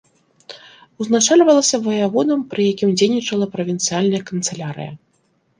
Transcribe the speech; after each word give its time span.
Узначальвалася 1.03 1.77
ваяводам 1.87 2.39
пры 2.53 2.61
якім 2.73 2.89
дзейнічала 3.03 3.45
правінцыяльная 3.55 4.23
канцылярыя. 4.31 4.91